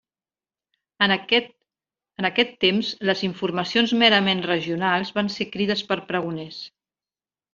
En 1.07 1.11
aquest 1.15 2.55
temps, 2.65 2.89
les 3.11 3.21
informacions 3.29 3.93
merament 4.05 4.41
regionals 4.47 5.13
van 5.19 5.31
ser 5.39 5.47
crides 5.57 5.87
per 5.93 5.99
pregoners. 6.13 6.61